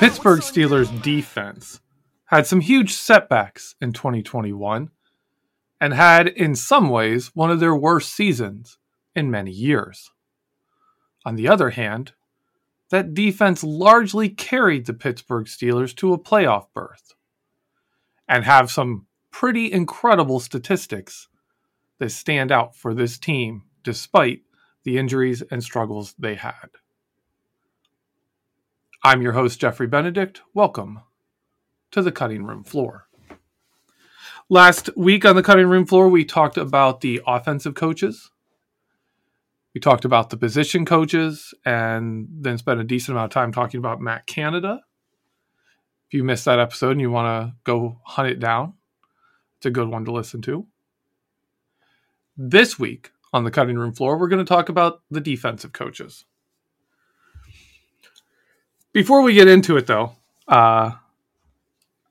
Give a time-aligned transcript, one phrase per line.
[0.00, 1.82] Pittsburgh Steelers defense
[2.24, 4.88] had some huge setbacks in 2021
[5.78, 8.78] and had, in some ways, one of their worst seasons
[9.14, 10.10] in many years.
[11.26, 12.14] On the other hand,
[12.88, 17.12] that defense largely carried the Pittsburgh Steelers to a playoff berth
[18.26, 21.28] and have some pretty incredible statistics
[21.98, 24.40] that stand out for this team despite
[24.82, 26.70] the injuries and struggles they had.
[29.02, 30.42] I'm your host, Geoffrey Benedict.
[30.52, 31.00] Welcome
[31.90, 33.06] to the cutting room floor.
[34.50, 38.30] Last week on the cutting room floor, we talked about the offensive coaches.
[39.74, 43.78] We talked about the position coaches and then spent a decent amount of time talking
[43.78, 44.82] about Matt Canada.
[46.08, 48.74] If you missed that episode and you want to go hunt it down,
[49.56, 50.66] it's a good one to listen to.
[52.36, 56.26] This week on the cutting room floor, we're going to talk about the defensive coaches.
[58.92, 60.16] Before we get into it, though,
[60.48, 60.92] uh,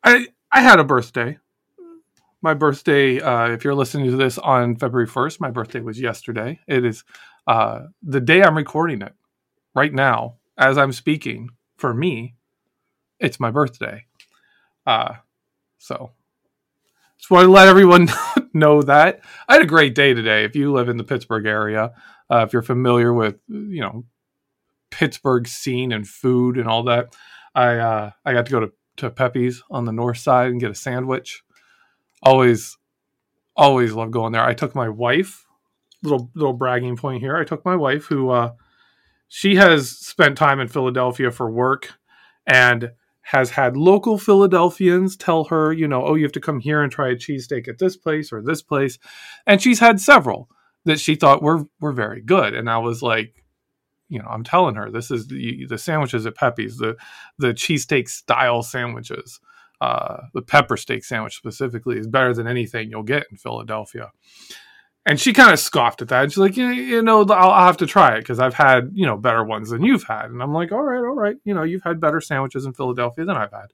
[0.04, 1.38] I I had a birthday.
[2.42, 6.62] My birthday, uh, if you're listening to this on February 1st, my birthday was yesterday.
[6.68, 7.04] It is
[7.48, 9.14] uh, the day I'm recording it
[9.76, 11.50] right now, as I'm speaking.
[11.76, 12.36] For me,
[13.20, 14.06] it's my birthday.
[14.86, 15.16] Uh,
[15.78, 16.12] so
[17.18, 18.08] just want to let everyone
[18.54, 19.20] know that
[19.50, 20.46] I had a great day today.
[20.46, 21.92] If you live in the Pittsburgh area,
[22.32, 24.06] uh, if you're familiar with you know
[24.92, 27.16] Pittsburgh scene and food and all that.
[27.56, 30.72] I uh, I got to go to, to Peppi's on the north side and get
[30.72, 31.44] a sandwich.
[32.22, 32.78] Always,
[33.56, 34.44] always love going there.
[34.44, 35.46] I took my wife.
[36.04, 37.36] Little little bragging point here.
[37.36, 38.54] I took my wife, who uh,
[39.28, 41.94] she has spent time in Philadelphia for work,
[42.48, 46.82] and has had local Philadelphians tell her, you know, oh, you have to come here
[46.82, 48.98] and try a cheesesteak at this place or this place,
[49.46, 50.50] and she's had several
[50.86, 53.39] that she thought were were very good, and I was like,
[54.10, 56.98] you know, I'm telling her this is the, the sandwiches at Peppi's, the
[57.38, 59.40] the cheesesteak style sandwiches.
[59.82, 64.12] Uh, the pepper steak sandwich specifically is better than anything you'll get in Philadelphia.
[65.06, 66.32] And she kind of scoffed at that.
[66.32, 69.16] She's like, you know, I'll, I'll have to try it because I've had, you know,
[69.16, 70.26] better ones than you've had.
[70.26, 71.38] And I'm like, all right, all right.
[71.46, 73.68] You know, you've had better sandwiches in Philadelphia than I've had.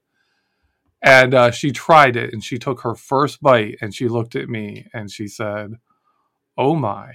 [1.02, 4.48] And uh, she tried it and she took her first bite and she looked at
[4.48, 5.72] me and she said,
[6.56, 7.12] oh my.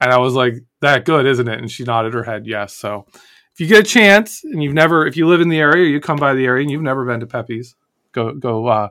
[0.00, 1.58] And I was like, that good, isn't it?
[1.58, 2.74] And she nodded her head, yes.
[2.74, 5.88] So if you get a chance and you've never, if you live in the area,
[5.88, 7.74] you come by the area and you've never been to Peppi's,
[8.12, 8.88] go, go, uh,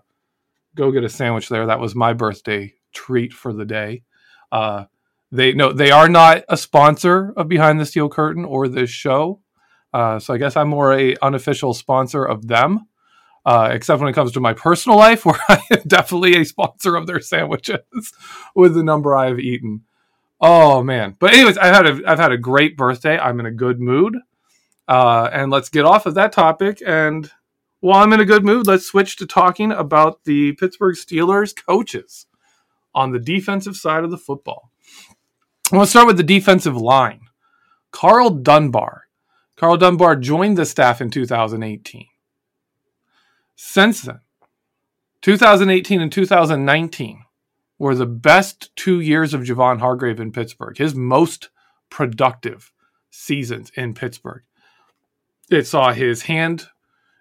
[0.75, 1.65] go get a sandwich there.
[1.65, 4.03] That was my birthday treat for the day.
[4.51, 4.85] Uh,
[5.31, 9.41] they no, they are not a sponsor of Behind the Steel Curtain or this show.
[9.93, 12.87] Uh, so I guess I'm more a unofficial sponsor of them.
[13.45, 16.97] Uh, except when it comes to my personal life, where I am definitely a sponsor
[16.97, 17.79] of their sandwiches
[18.53, 19.83] with the number I have eaten.
[20.39, 21.15] Oh man!
[21.19, 23.17] But anyways, I've had a I've had a great birthday.
[23.17, 24.17] I'm in a good mood,
[24.87, 26.81] uh, and let's get off of that topic.
[26.85, 27.31] And
[27.79, 32.27] while I'm in a good mood, let's switch to talking about the Pittsburgh Steelers coaches
[32.93, 34.71] on the defensive side of the football.
[35.71, 37.21] Let's start with the defensive line.
[37.91, 39.03] Karl Dunbar.
[39.55, 42.05] Karl Dunbar joined the staff in 2018.
[43.55, 44.19] Since then,
[45.21, 47.23] 2018 and 2019
[47.79, 51.49] were the best two years of Javon Hargrave in Pittsburgh, his most
[51.89, 52.71] productive
[53.09, 54.43] seasons in Pittsburgh.
[55.49, 56.67] It saw his hand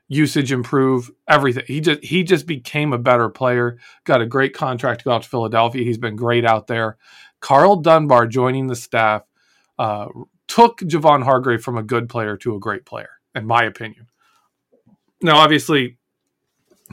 [0.08, 1.64] usage improve, everything.
[1.66, 3.78] He just he just became a better player.
[4.04, 5.84] Got a great contract to go out to Philadelphia.
[5.84, 6.96] He's been great out there.
[7.40, 9.22] Karl Dunbar joining the staff
[9.78, 10.06] uh,
[10.48, 14.06] took Javon Hargrave from a good player to a great player, in my opinion.
[15.22, 15.98] Now, obviously,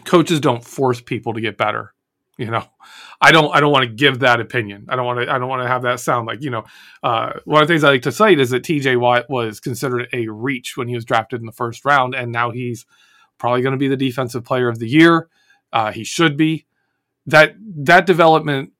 [0.06, 1.93] coaches don't force people to get better.
[2.44, 2.66] You know,
[3.22, 3.56] I don't.
[3.56, 4.88] I don't want to give that opinion.
[4.90, 5.31] I don't want to.
[5.31, 6.66] I don't want to have that sound like you know.
[7.01, 8.98] Uh, one of the things I like to cite is that T.J.
[8.98, 12.51] Watt was considered a reach when he was drafted in the first round, and now
[12.51, 12.86] he's
[13.38, 15.30] probably going to be the defensive player of the year.
[15.72, 16.66] Uh, he should be.
[17.25, 18.74] That that development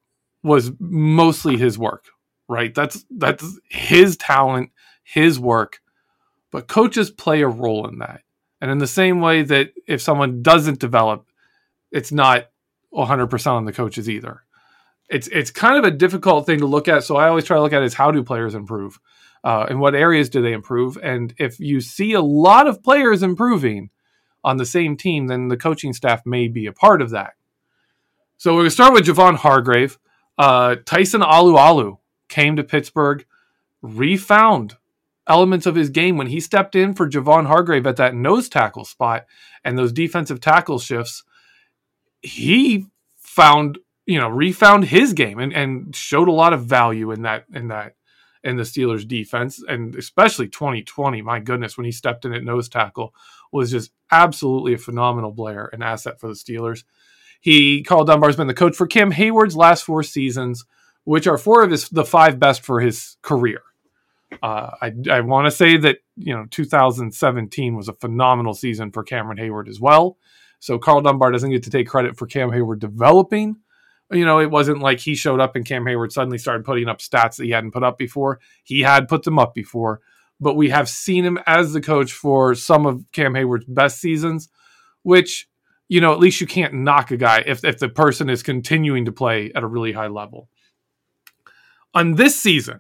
[0.44, 2.08] was mostly his work,
[2.50, 2.76] right?
[2.76, 4.72] That's that's his talent,
[5.04, 5.80] his work.
[6.52, 8.24] But coaches play a role in that.
[8.60, 11.28] And in the same way that if someone doesn't develop,
[11.92, 12.48] it's not
[12.94, 14.44] 100% on the coaches either.
[15.10, 17.04] It's it's kind of a difficult thing to look at.
[17.04, 19.00] So I always try to look at is how do players improve,
[19.44, 20.98] uh, and what areas do they improve?
[21.04, 23.90] And if you see a lot of players improving
[24.44, 27.34] on the same team, then the coaching staff may be a part of that.
[28.38, 29.98] So we're going to start with Javon Hargrave.
[30.38, 31.98] Uh, Tyson Alualu
[32.28, 33.26] came to Pittsburgh,
[33.82, 34.78] refound
[35.28, 38.86] elements of his game when he stepped in for Javon Hargrave at that nose tackle
[38.86, 39.26] spot
[39.64, 41.24] and those defensive tackle shifts.
[42.24, 42.88] He
[43.20, 47.46] found, you know, refound his game and, and showed a lot of value in that
[47.54, 47.96] in that
[48.44, 51.22] in the Steelers defense and especially 2020.
[51.22, 53.14] My goodness, when he stepped in at nose tackle
[53.52, 56.84] was just absolutely a phenomenal player and asset for the Steelers.
[57.40, 60.66] He Karl Dunbar's been the coach for Cam Heyward's last four seasons,
[61.04, 63.62] which are four of his the five best for his career.
[64.42, 69.04] Uh, I, I want to say that you know 2017 was a phenomenal season for
[69.04, 70.18] Cameron Heyward as well.
[70.64, 73.58] So Karl Dunbar doesn't get to take credit for Cam Heyward developing.
[74.14, 77.00] You know, it wasn't like he showed up and Cam Heyward suddenly started putting up
[77.00, 78.40] stats that he hadn't put up before.
[78.64, 80.00] He had put them up before,
[80.40, 84.48] but we have seen him as the coach for some of Cam Heyward's best seasons,
[85.02, 85.50] which
[85.90, 89.04] you know at least you can't knock a guy if if the person is continuing
[89.04, 90.48] to play at a really high level.
[91.94, 92.80] On this season,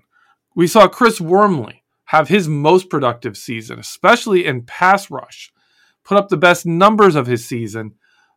[0.55, 5.51] we saw Chris Wormley have his most productive season, especially in pass rush,
[6.03, 7.95] put up the best numbers of his season.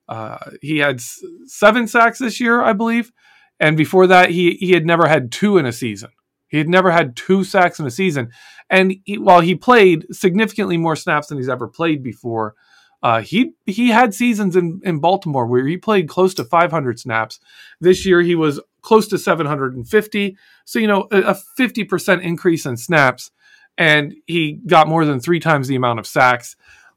[0.08, 1.00] Uh, he had
[1.46, 3.12] seven sacks this year, I believe,
[3.58, 6.10] and before that, he he had never had two in a season.
[6.48, 8.30] He had never had two sacks in a season,
[8.70, 12.54] and he, while he played significantly more snaps than he's ever played before,
[13.02, 17.40] uh, he he had seasons in in Baltimore where he played close to 500 snaps.
[17.80, 20.36] This year, he was close to 750.
[20.64, 23.32] So, you know, a, 50% increase in snaps.
[23.76, 26.54] And he got more than three times the amount of sacks.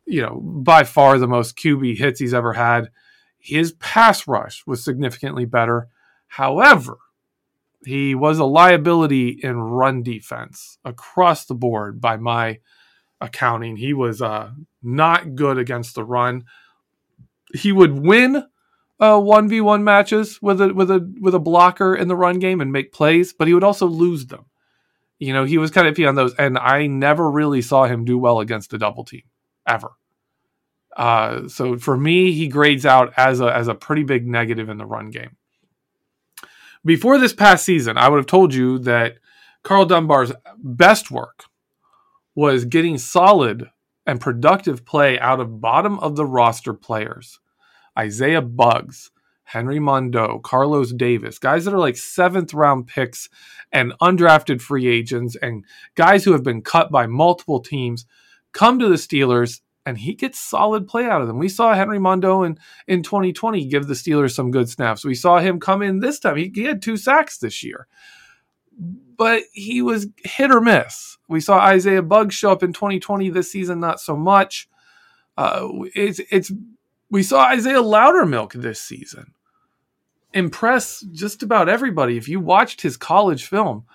[0.10, 2.90] You know, by far the most QB hits he's ever had.
[3.38, 5.88] His pass rush was significantly better.
[6.28, 6.98] However,
[7.86, 12.60] he was a liability in run defense across the board by my
[13.22, 13.78] accounting.
[13.78, 16.44] He was uh, not good against the run.
[17.54, 18.44] He would win
[19.00, 22.40] uh, one v one matches with a with a with a blocker in the run
[22.40, 24.46] game and make plays, but he would also lose them.
[25.20, 28.06] You know, he was kind of iffy on those, and I never really saw him
[28.06, 29.24] do well against a double team
[29.68, 29.92] ever.
[31.00, 34.78] Uh, so for me, he grades out as a as a pretty big negative in
[34.78, 35.38] the run game.
[36.84, 39.16] Before this past season, I would have told you that
[39.64, 41.46] Karl Dunbar's best work
[42.36, 43.70] was getting solid
[44.06, 47.40] and productive play out of bottom of the roster players
[47.98, 49.10] Isaiah Buggs,
[49.44, 53.30] Henry Mondeaux, Carlos Davis, guys that are like seventh round picks
[53.72, 55.64] and undrafted free agents and
[55.96, 58.06] guys who have been cut by multiple teams
[58.52, 61.40] come to the Steelers and he gets solid play out of them.
[61.40, 65.04] We saw Henry Mondeaux in, in 2020 give the Steelers some good snaps.
[65.04, 66.38] We saw him come in this time.
[66.38, 67.88] He, he had two sacks this year,
[69.18, 71.18] but he was hit or miss.
[71.28, 74.70] We saw Isaiah Buggs show up in 2020 this season, not so much.
[75.38, 76.52] Uh, it's it's
[77.10, 79.34] we saw Isaiah Loudermilk this season
[80.34, 82.18] impress just about everybody.
[82.18, 83.86] If you watched his college film,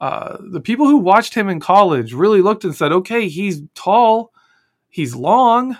[0.00, 4.32] uh, the people who watched him in college really looked and said, okay, he's tall,
[4.94, 5.76] he's long,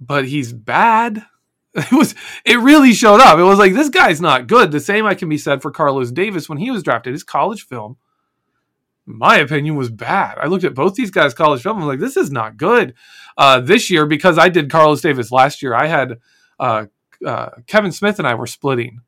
[0.00, 1.24] but he's bad.
[1.74, 2.14] It was
[2.44, 3.38] it really showed up.
[3.38, 4.72] It was like this guy's not good.
[4.72, 7.12] The same I can be said for Carlos Davis when he was drafted.
[7.12, 7.98] His college film,
[9.04, 10.38] my opinion, was bad.
[10.38, 11.76] I looked at both these guys' college film.
[11.76, 12.94] I was like, this is not good.
[13.36, 16.18] Uh, this year, because I did Carlos Davis last year, I had
[16.58, 16.86] uh,
[17.24, 19.02] uh, Kevin Smith and I were splitting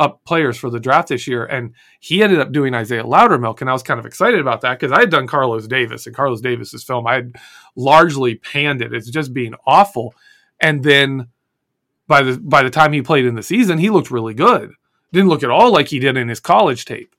[0.00, 3.68] up players for the draft this year, and he ended up doing Isaiah Loudermilk, and
[3.68, 6.40] I was kind of excited about that because I had done Carlos Davis, and Carlos
[6.40, 7.36] Davis's film I had
[7.76, 8.92] largely panned it.
[8.92, 10.14] It's just being awful,
[10.60, 11.28] and then
[12.06, 14.72] by the by the time he played in the season, he looked really good.
[15.12, 17.14] Didn't look at all like he did in his college tape,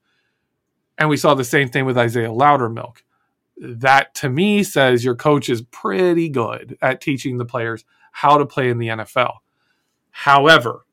[0.97, 2.97] and we saw the same thing with Isaiah Loudermilk.
[3.57, 8.45] That to me says your coach is pretty good at teaching the players how to
[8.45, 9.35] play in the NFL.
[10.11, 10.85] However,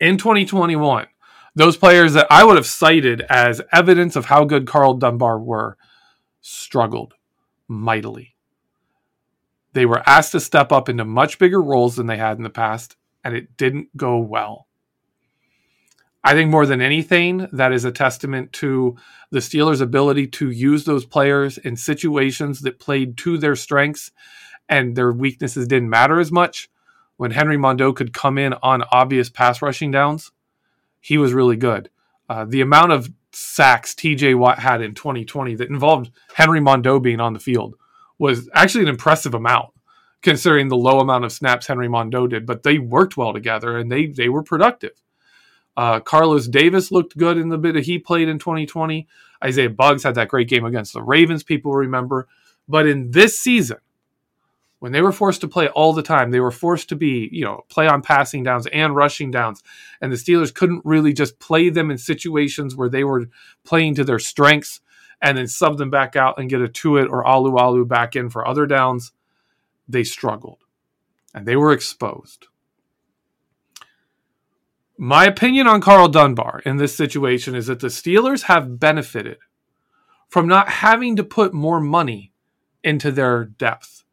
[0.00, 1.06] in 2021,
[1.54, 5.76] those players that I would have cited as evidence of how good Karl Dunbar were
[6.40, 7.14] struggled
[7.68, 8.33] mightily.
[9.74, 12.50] They were asked to step up into much bigger roles than they had in the
[12.50, 14.66] past, and it didn't go well.
[16.24, 18.96] I think more than anything, that is a testament to
[19.30, 24.10] the Steelers' ability to use those players in situations that played to their strengths
[24.68, 26.70] and their weaknesses didn't matter as much
[27.16, 30.32] when Henry Mondeaux could come in on obvious pass rushing downs,
[31.00, 31.90] he was really good.
[32.28, 37.20] Uh, the amount of sacks TJ Watt had in 2020 that involved Henry Mondeaux being
[37.20, 37.76] on the field
[38.18, 39.70] was actually an impressive amount
[40.22, 43.92] considering the low amount of snaps Henry Mondeaux did, but they worked well together and
[43.92, 45.02] they they were productive.
[45.76, 49.06] Uh, Carlos Davis looked good in the bit that he played in 2020.
[49.42, 52.28] Isaiah Buggs had that great game against the Ravens, people remember.
[52.68, 53.78] But in this season,
[54.78, 57.44] when they were forced to play all the time, they were forced to be, you
[57.44, 59.62] know, play on passing downs and rushing downs.
[60.00, 63.28] And the Steelers couldn't really just play them in situations where they were
[63.64, 64.80] playing to their strengths
[65.20, 68.46] and then sub them back out and get a Tuitt or Alualu back in for
[68.46, 69.12] other downs.
[69.88, 70.64] They struggled
[71.34, 72.46] and they were exposed.
[74.96, 79.38] My opinion on Karl Dunbar in this situation is that the Steelers have benefited
[80.28, 82.32] from not having to put more money
[82.82, 84.04] into their depth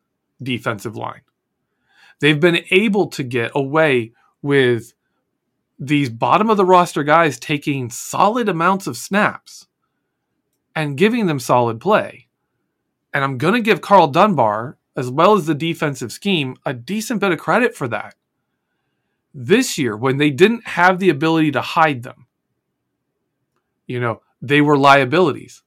[0.41, 1.21] defensive line.
[2.19, 4.93] They've been able to get away with
[5.79, 9.67] these bottom of the roster guys taking solid amounts of snaps
[10.75, 12.27] and giving them solid play.
[13.13, 17.19] And I'm going to give Karl Dunbar, as well as the defensive scheme, a decent
[17.19, 18.15] bit of credit for that.
[19.33, 22.27] This year, when they didn't have the ability to hide them,
[23.87, 25.63] you know, they were liabilities.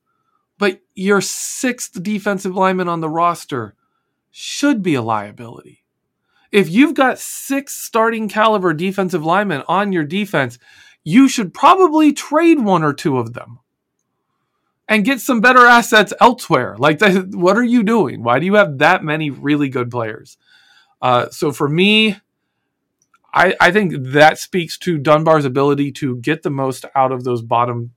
[0.58, 3.74] But your sixth defensive lineman on the roster
[4.30, 5.84] should be a liability.
[6.52, 10.58] If you've got six starting caliber defensive linemen on your defense,
[11.02, 13.58] you should probably trade one or two of them
[14.88, 16.76] and get some better assets elsewhere.
[16.78, 17.00] Like,
[17.32, 18.22] what are you doing?
[18.22, 20.36] Why do you have that many really good players?
[21.00, 22.16] Uh, so for me,
[23.32, 27.42] I, I think that speaks to Dunbar's ability to get the most out of those
[27.42, 27.92] bottom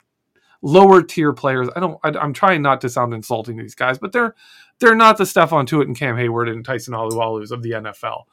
[0.61, 1.69] lower tier players.
[1.75, 1.99] I don't.
[2.03, 4.35] I, am trying not to sound insulting to these guys, but they're
[4.79, 8.23] they're not the Stephon Tuitt and Cam Heyward and Tyson Alualus of the NFL.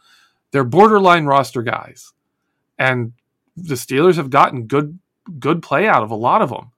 [0.51, 2.13] They're borderline roster guys,
[2.79, 3.13] and
[3.57, 4.99] the Steelers have gotten good
[5.39, 6.71] good play out of a lot of them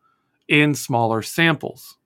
[0.49, 1.97] in smaller samples.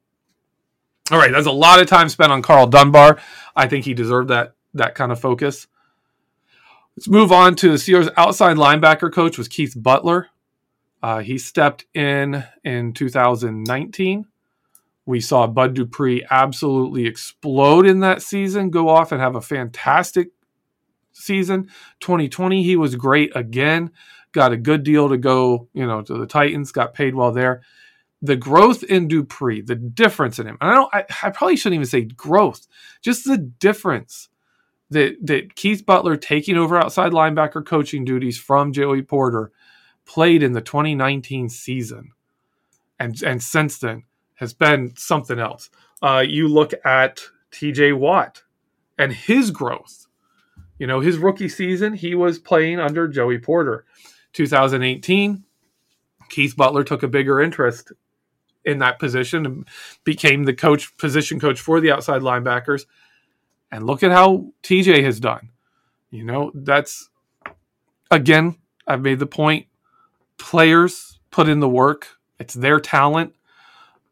[1.10, 3.18] All right, that's a lot of time spent on Karl Dunbar.
[3.56, 5.66] I think he deserved that that kind of focus.
[6.96, 10.28] Let's move on to the Steelers' outside linebacker coach was Keith Butler.
[11.02, 14.26] Uh, he stepped in in 2019.
[15.06, 20.28] We saw Bud Dupree absolutely explode in that season, go off and have a fantastic
[21.12, 21.68] season.
[22.00, 23.90] 2020, he was great again.
[24.32, 26.70] Got a good deal to go, you know, to the Titans.
[26.70, 27.62] Got paid well there.
[28.22, 30.94] The growth in Dupree, the difference in him, and I don't.
[30.94, 32.66] I, I probably shouldn't even say growth,
[33.00, 34.28] just the difference
[34.90, 39.52] that that Keith Butler taking over outside linebacker coaching duties from Joey Porter
[40.04, 42.10] played in the 2019 season,
[42.98, 45.70] and and since then has been something else.
[46.02, 47.92] Uh, you look at T.J.
[47.92, 48.42] Watt
[48.98, 50.06] and his growth.
[50.78, 53.84] You know, his rookie season, he was playing under Joey Porter.
[54.32, 55.44] 2018,
[56.30, 57.92] Keith Butler took a bigger interest
[58.64, 59.68] in that position and
[60.04, 62.86] became the coach, position coach for the outside linebackers.
[63.72, 65.50] And look at how TJ has done.
[66.10, 67.08] You know, that's
[68.10, 69.66] again, I've made the point
[70.38, 73.34] players put in the work, it's their talent.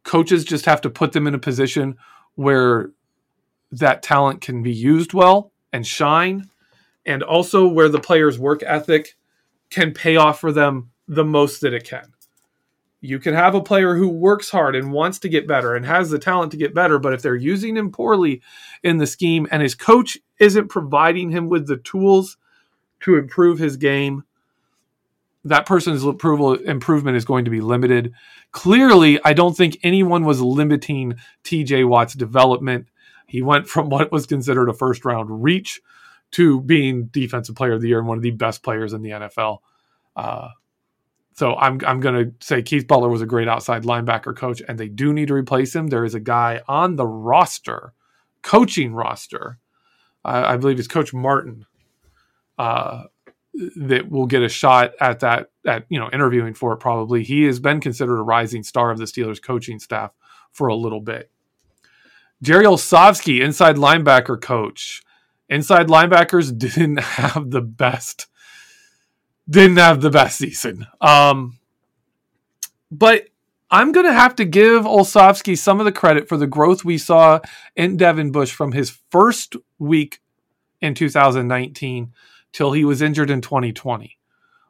[0.04, 1.96] Coaches just have to put them in a position
[2.36, 2.90] where
[3.72, 6.48] that talent can be used well and shine,
[7.04, 9.16] and also where the player's work ethic
[9.70, 12.12] can pay off for them the most that it can.
[13.00, 16.10] You can have a player who works hard and wants to get better and has
[16.10, 18.42] the talent to get better, but if they're using him poorly
[18.82, 22.36] in the scheme and his coach isn't providing him with the tools
[23.00, 24.24] to improve his game,
[25.44, 28.12] that person's approval improvement is going to be limited.
[28.50, 31.14] Clearly, I don't think anyone was limiting
[31.44, 32.88] TJ Watt's development.
[33.26, 35.80] He went from what was considered a first round reach
[36.32, 39.10] to being defensive player of the year and one of the best players in the
[39.10, 39.58] NFL.
[40.16, 40.48] Uh,
[41.38, 44.76] so I'm I'm going to say Keith Butler was a great outside linebacker coach, and
[44.76, 45.86] they do need to replace him.
[45.86, 47.92] There is a guy on the roster,
[48.42, 49.60] coaching roster,
[50.24, 51.64] uh, I believe it's Coach Martin,
[52.58, 53.04] uh,
[53.76, 56.78] that will get a shot at that at you know interviewing for it.
[56.78, 60.10] Probably he has been considered a rising star of the Steelers coaching staff
[60.50, 61.30] for a little bit.
[62.42, 65.04] Jerry Olsavsky, inside linebacker coach.
[65.48, 68.26] Inside linebackers didn't have the best
[69.48, 70.86] didn't have the best season.
[71.00, 71.58] Um,
[72.90, 73.28] but
[73.70, 76.98] I'm going to have to give Olsavsky some of the credit for the growth we
[76.98, 77.40] saw
[77.76, 80.20] in Devin Bush from his first week
[80.80, 82.12] in 2019
[82.52, 84.18] till he was injured in 2020,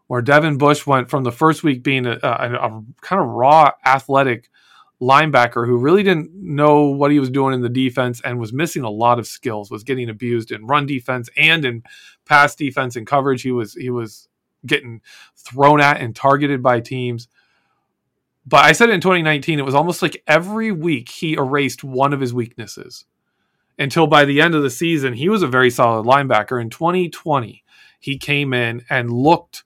[0.09, 3.71] where Devin Bush went from the first week being a, a, a kind of raw
[3.85, 4.49] athletic
[5.01, 8.83] linebacker who really didn't know what he was doing in the defense and was missing
[8.83, 11.85] a lot of skills was getting abused in run defense and in
[12.25, 14.29] pass defense and coverage he was he was
[14.67, 15.01] getting
[15.37, 17.29] thrown at and targeted by teams.
[18.47, 22.21] But I said in 2019, it was almost like every week he erased one of
[22.21, 23.05] his weaknesses
[23.79, 26.61] until by the end of the season, he was a very solid linebacker.
[26.61, 27.65] In 2020,
[28.01, 29.65] he came in and looked,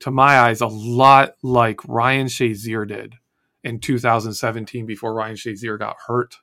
[0.00, 3.16] to my eyes, a lot like Ryan Shazier did
[3.64, 6.36] in 2017 before Ryan Shazier got hurt.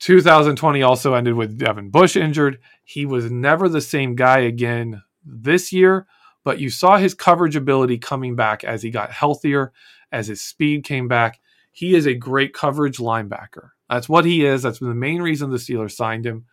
[0.00, 2.58] 2020 also ended with Devin Bush injured.
[2.82, 6.06] He was never the same guy again this year,
[6.44, 9.72] but you saw his coverage ability coming back as he got healthier,
[10.12, 11.40] as his speed came back.
[11.72, 13.70] He is a great coverage linebacker.
[13.88, 14.62] That's what he is.
[14.62, 16.46] That's the main reason the Steelers signed him.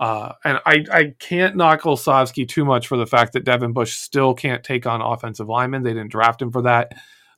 [0.00, 3.94] Uh, and I, I can't knock Olsavsky too much for the fact that Devin Bush
[3.94, 5.82] still can't take on offensive linemen.
[5.82, 6.92] They didn't draft him for that.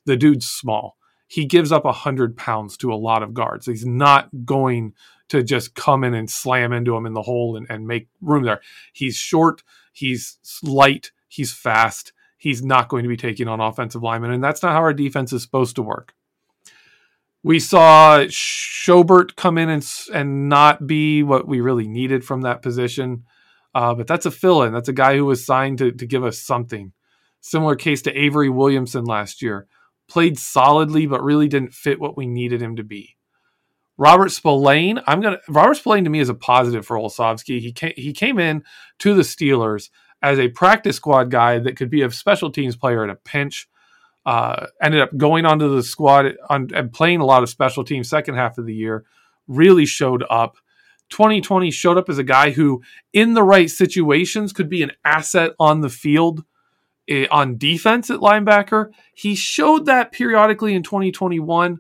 [0.07, 0.97] The dude's small.
[1.29, 3.67] He gives up 100 pounds to a lot of guards.
[3.67, 4.95] He's not going
[5.29, 8.45] to just come in and slam into him in the hole and, and make room
[8.45, 8.61] there.
[8.93, 12.13] He's short, he's light, He's fast.
[12.39, 15.33] He's not going to be taking on offensive linemen, and that's not how our defense
[15.33, 16.15] is supposed to work.
[17.43, 22.61] We saw Schobert come in and, and not be what we really needed from that
[22.61, 23.25] position.
[23.75, 24.73] Uh, but that's a fill in.
[24.73, 26.93] That's a guy who was signed to, to give us something.
[27.41, 29.67] Similar case to Avery Williamson last year.
[30.09, 33.17] Played solidly, but really didn't fit what we needed him to be.
[33.99, 37.61] Robert Spillane, I'm gonna Robert Spillane to me is a positive for Olsavsky.
[37.61, 38.63] He came, he came in
[38.99, 39.91] to the Steelers
[40.23, 43.69] as a practice squad guy that could be a special teams player at a pinch.
[44.25, 48.09] Uh, ended up going onto the squad on, and playing a lot of special teams
[48.09, 49.05] second half of the year.
[49.47, 50.57] Really showed up.
[51.11, 55.53] 2020 showed up as a guy who, in the right situations, could be an asset
[55.61, 56.45] on the field
[57.09, 58.91] eh, on defense at linebacker.
[59.15, 61.79] He showed that periodically in 2021.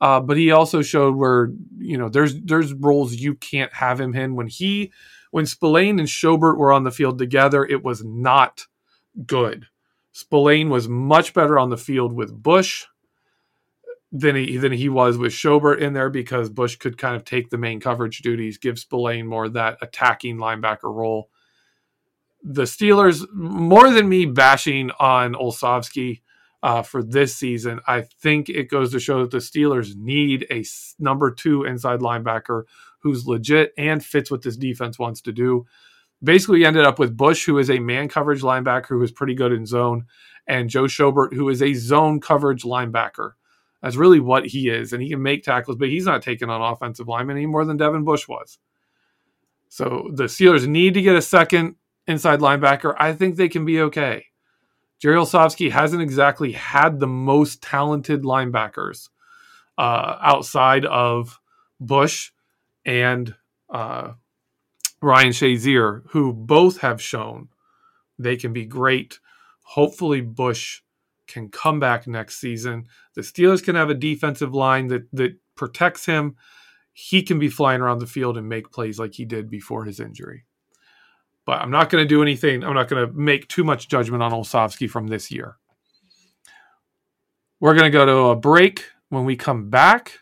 [0.00, 4.14] Uh, but he also showed where you know there's there's roles you can't have him
[4.14, 4.92] in when he
[5.30, 8.66] when Spillane and Schobert were on the field together, it was not
[9.26, 9.66] good.
[10.12, 12.86] Spillane was much better on the field with Bush
[14.10, 17.50] than he than he was with Schobert in there because Bush could kind of take
[17.50, 21.28] the main coverage duties, give Spillane more that attacking linebacker role.
[22.42, 26.22] The Steelers, more than me bashing on Olsavsky
[26.62, 30.64] uh, for this season, I think it goes to show that the Steelers need a
[30.98, 32.64] number two inside linebacker
[33.00, 35.66] who's legit and fits what this defense wants to do.
[36.22, 39.52] Basically, ended up with Bush, who is a man coverage linebacker who is pretty good
[39.52, 40.06] in zone,
[40.46, 43.32] and Joe Schobert, who is a zone coverage linebacker.
[43.82, 46.60] That's really what he is, and he can make tackles, but he's not taking on
[46.60, 48.58] offensive linemen any more than Devin Bush was.
[49.68, 52.94] So the Steelers need to get a second inside linebacker.
[52.98, 54.24] I think they can be okay.
[54.98, 59.10] Jerry Olsavsky hasn't exactly had the most talented linebackers
[59.76, 61.38] uh, outside of
[61.78, 62.32] Bush
[62.88, 63.34] and
[63.68, 64.12] uh,
[65.02, 67.50] Ryan Shazier, who both have shown
[68.18, 69.20] they can be great.
[69.62, 70.80] Hopefully, Bush
[71.26, 72.86] can come back next season.
[73.14, 76.36] The Steelers can have a defensive line that that protects him.
[76.94, 80.00] He can be flying around the field and make plays like he did before his
[80.00, 80.46] injury.
[81.44, 82.64] But I'm not going to do anything.
[82.64, 85.58] I'm not going to make too much judgment on Olsavsky from this year.
[87.60, 88.86] We're going to go to a break.
[89.10, 90.20] When we come back,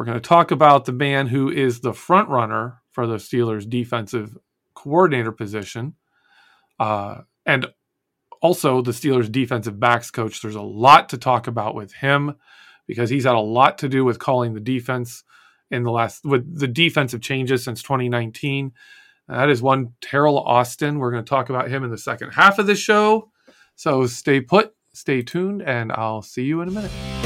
[0.00, 3.68] we're going to talk about the man who is the front runner for the Steelers'
[3.68, 4.34] defensive
[4.72, 5.94] coordinator position,
[6.78, 7.66] uh, and
[8.40, 10.40] also the Steelers defensive backs coach.
[10.40, 12.36] There's a lot to talk about with him
[12.86, 15.22] because he's had a lot to do with calling the defense
[15.70, 18.72] in the last with the defensive changes since 2019.
[19.28, 20.98] That is one Teryl Austin.
[20.98, 23.30] We're going to talk about him in the second half of the show.
[23.76, 27.19] So stay put, stay tuned, and I'll see you in a minute.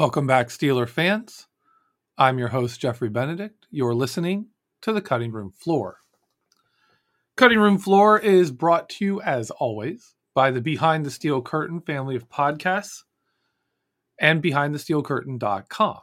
[0.00, 1.46] Welcome back, Steeler fans.
[2.16, 3.66] I'm your host, Geoffrey Benedict.
[3.70, 4.46] You're listening
[4.80, 5.98] to the Cutting Room Floor.
[7.36, 11.82] Cutting Room Floor is brought to you, as always, by the Behind the Steel Curtain
[11.82, 13.02] family of podcasts
[14.18, 16.00] and BehindTheSteelCurtain.com.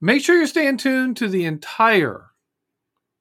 [0.00, 2.30] Make sure you're staying tuned to the entire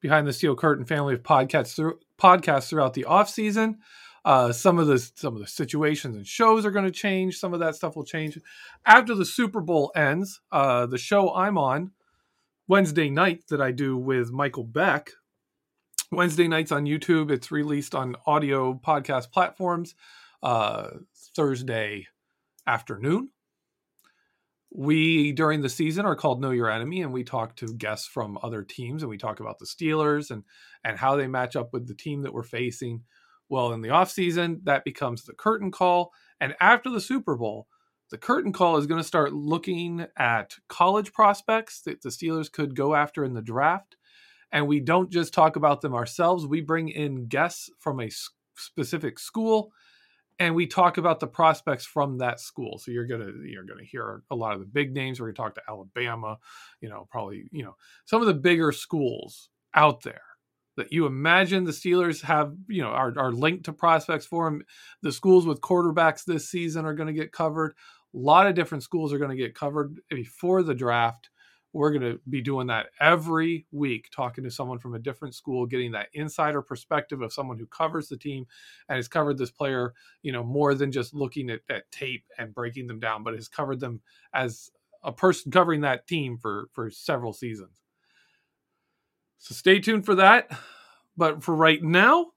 [0.02, 3.82] Behind the Steel Curtain family of podcasts, podcasts throughout the off season.
[4.25, 7.38] Uh, some of the some of the situations and shows are going to change.
[7.38, 8.39] Some of that stuff will change
[8.86, 10.39] after the Super Bowl ends.
[10.51, 11.91] Uh, the show I'm on
[12.67, 15.12] Wednesday night that I do with Michael Beck.
[16.12, 17.31] Wednesday nights on YouTube.
[17.31, 19.95] It's released on audio podcast platforms.
[20.41, 20.89] Uh,
[21.36, 22.07] Thursday
[22.67, 23.29] afternoon.
[24.75, 28.39] We during the season are called Know Your Enemy, and we talk to guests from
[28.41, 30.43] other teams, and we talk about the Steelers and
[30.83, 33.03] and how they match up with the team that we're facing.
[33.54, 36.12] Well, in the offseason, that becomes the curtain call.
[36.42, 37.68] And after the Super Bowl,
[38.10, 42.76] the curtain call is going to start looking at college prospects that the Steelers could
[42.76, 43.96] go after in the draft.
[44.52, 48.10] And we don't just talk about them ourselves, we bring in guests from a
[48.58, 49.72] specific school
[50.39, 52.80] and we talk about the prospects from that school.
[52.80, 55.22] So you're gonna you're gonna hear a lot of the big names.
[55.22, 56.39] We're gonna talk to Alabama,
[56.82, 60.24] you know, probably you know some of the bigger schools out there
[60.75, 64.63] that you imagine the Steelers have, you know, are, are linked to prospects for them.
[65.01, 67.75] The schools with quarterbacks this season are going to get covered.
[68.13, 71.29] A lot of different schools are going to get covered before the draft.
[71.73, 75.65] We're going to be doing that every week, talking to someone from a different school,
[75.65, 78.45] getting that insider perspective of someone who covers the team
[78.88, 82.53] and has covered this player, you know, more than just looking at, at tape and
[82.53, 84.01] breaking them down, but has covered them
[84.36, 84.69] as
[85.03, 87.83] a person covering that team for for several seasons.
[89.43, 90.49] So stay tuned for that.
[91.17, 92.27] But for right now,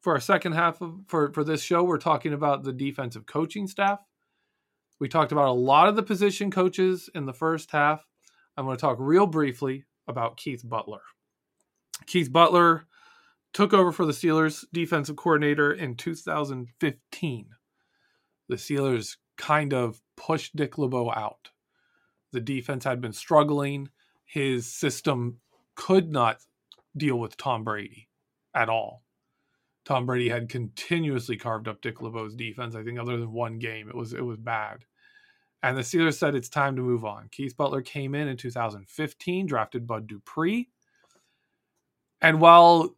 [0.00, 3.66] for our second half of for, for this show, we're talking about the defensive coaching
[3.66, 4.00] staff.
[4.98, 8.06] We talked about a lot of the position coaches in the first half.
[8.56, 11.02] I'm going to talk real briefly about Keith Butler.
[12.06, 12.86] Keith Butler
[13.52, 17.46] took over for the Steelers defensive coordinator in 2015.
[18.48, 21.50] The Steelers kind of pushed Dick LeBeau out.
[22.32, 23.90] The defense had been struggling.
[24.24, 25.40] His system
[25.74, 26.40] could not
[26.96, 28.08] deal with Tom Brady
[28.54, 29.02] at all.
[29.84, 32.74] Tom Brady had continuously carved up Dick LeBeau's defense.
[32.74, 34.84] I think other than one game, it was it was bad.
[35.62, 37.28] And the Steelers said it's time to move on.
[37.30, 40.68] Keith Butler came in in 2015, drafted Bud Dupree.
[42.20, 42.94] And while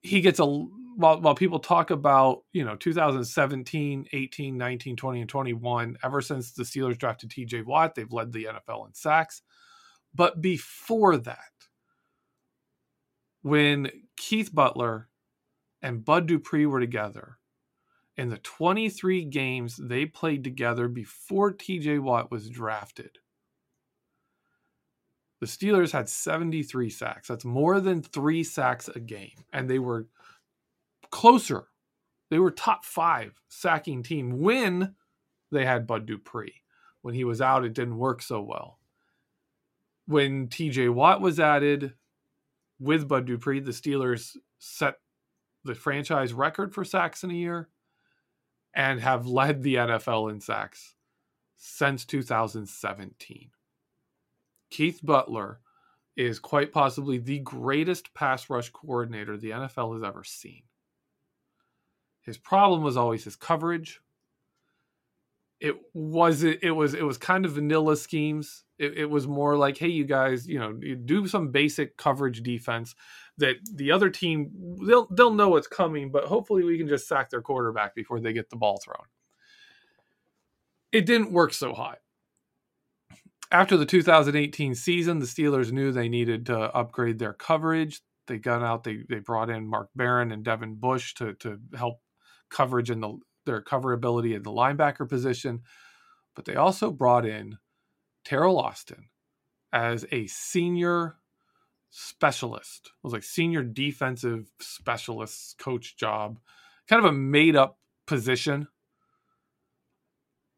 [0.00, 5.28] he gets a while, while people talk about, you know, 2017, 18, 19, 20 and
[5.28, 9.42] 21, ever since the Steelers drafted TJ Watt, they've led the NFL in sacks.
[10.14, 11.38] But before that,
[13.42, 15.08] when Keith Butler
[15.80, 17.38] and Bud Dupree were together
[18.16, 23.18] in the 23 games they played together before TJ Watt was drafted.
[25.40, 27.28] The Steelers had 73 sacks.
[27.28, 29.44] That's more than three sacks a game.
[29.52, 30.08] And they were
[31.10, 31.68] closer.
[32.28, 34.96] They were top five sacking team when
[35.52, 36.62] they had Bud Dupree.
[37.02, 38.78] When he was out, it didn't work so well.
[40.06, 41.94] When TJ Watt was added
[42.78, 44.96] with Bud Dupree, the Steelers set
[45.64, 47.68] the franchise record for sacks in a year
[48.74, 50.94] and have led the NFL in sacks
[51.56, 53.50] since 2017.
[54.70, 55.60] Keith Butler
[56.16, 60.62] is quite possibly the greatest pass rush coordinator the NFL has ever seen.
[62.20, 64.00] His problem was always his coverage.
[65.60, 68.64] It was it was it was kind of vanilla schemes.
[68.78, 72.94] It, it was more like, hey, you guys, you know, do some basic coverage defense
[73.38, 74.50] that the other team
[74.86, 78.32] they'll they'll know what's coming, but hopefully we can just sack their quarterback before they
[78.32, 79.06] get the ball thrown.
[80.92, 81.98] It didn't work so hot.
[83.50, 88.00] After the 2018 season, the Steelers knew they needed to upgrade their coverage.
[88.26, 92.00] They got out, they they brought in Mark Barron and Devin Bush to to help
[92.50, 95.62] coverage in the their coverability in the linebacker position,
[96.36, 97.56] but they also brought in
[98.28, 99.04] Teryl Austin
[99.72, 101.16] as a senior
[101.90, 102.86] specialist.
[102.86, 106.38] It was like senior defensive specialist coach job,
[106.88, 108.68] kind of a made up position.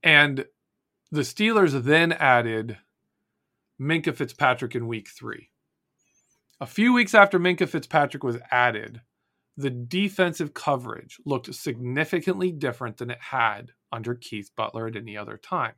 [0.03, 0.47] And
[1.13, 2.79] the Steelers then added
[3.81, 5.51] Minkah Fitzpatrick in week three.
[6.61, 9.01] A few weeks after Minkah Fitzpatrick was added,
[9.57, 15.37] the defensive coverage looked significantly different than it had under Keith Butler at any other
[15.37, 15.75] time.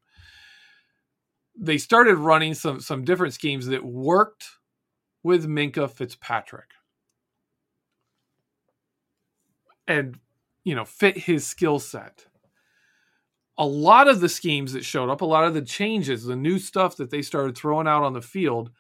[1.56, 4.46] They started running some some different schemes that worked
[5.22, 6.70] with Minkah Fitzpatrick
[9.86, 10.18] and
[10.64, 12.26] you know fit his skill set.
[13.58, 16.58] A lot of the schemes that showed up, a lot of the changes, the new
[16.58, 18.70] stuff that they started throwing out on the field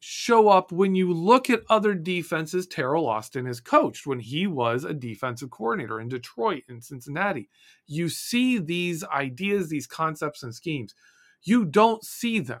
[0.00, 4.82] show up when you look at other defenses Teryl Austin has coached when he was
[4.82, 7.50] a defensive coordinator in Detroit and Cincinnati.
[7.86, 10.94] You see these ideas, these concepts and schemes.
[11.42, 12.60] You don't see them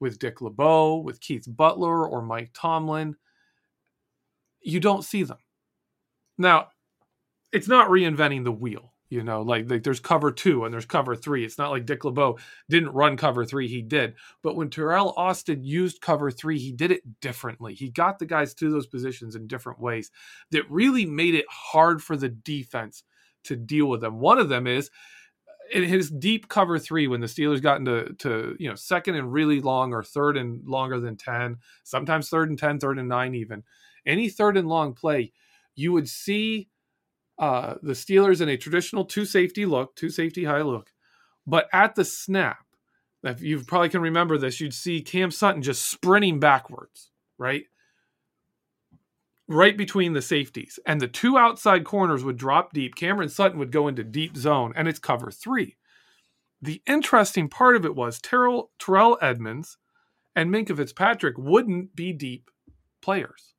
[0.00, 3.16] with Dick LeBeau, with Keith Butler, or Mike Tomlin.
[4.60, 5.38] You don't see them.
[6.38, 6.68] Now,
[7.52, 8.92] it's not reinventing the wheel.
[9.10, 11.44] You know, like, like there's cover two and there's cover three.
[11.44, 12.38] It's not like Dick LeBeau
[12.70, 14.14] didn't run cover three, he did.
[14.42, 17.74] But when Teryl Austin used cover three, he did it differently.
[17.74, 20.10] He got the guys to those positions in different ways
[20.50, 23.04] that really made it hard for the defense
[23.44, 24.18] to deal with them.
[24.18, 24.90] One of them is
[25.72, 29.32] in his deep cover three when the Steelers got into to you know second and
[29.32, 33.34] really long or third and longer than 10, sometimes third and 10, third and nine,
[33.34, 33.62] even.
[34.06, 35.32] Any third and long play,
[35.74, 36.68] you would see
[37.38, 40.90] uh, the Steelers in a traditional two safety look, two safety high look.
[41.46, 42.64] But at the snap,
[43.24, 47.64] if you probably can remember this, you'd see Cam Sutton just sprinting backwards, right?
[49.52, 50.78] Right between the safeties.
[50.86, 52.94] And the two outside corners would drop deep.
[52.94, 55.76] Cameron Sutton would go into deep zone, and it's cover three.
[56.62, 59.76] The interesting part of it was Terrell, Terrell Edmunds
[60.34, 62.50] and Minkah Fitzpatrick wouldn't be deep
[63.00, 63.54] players.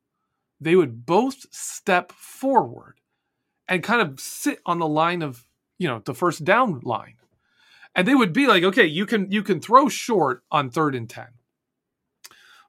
[0.60, 3.00] They would both step forward
[3.68, 5.46] and kind of sit on the line of
[5.78, 7.16] you know the first down line
[7.94, 11.08] and they would be like okay you can you can throw short on third and
[11.10, 11.26] 10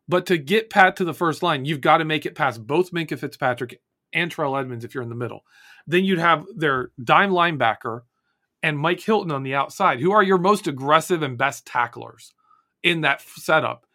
[0.07, 2.91] but to get pat to the first line you've got to make it past both
[2.91, 3.81] Minkah Fitzpatrick
[4.13, 5.41] and Terrell Edmunds if you're in the middle
[5.87, 8.01] then you'd have their dime linebacker
[8.63, 12.33] and Mike Hilton on the outside who are your most aggressive and best tacklers
[12.83, 13.85] in that setup